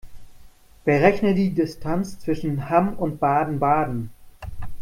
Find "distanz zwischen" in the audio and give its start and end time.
1.51-2.71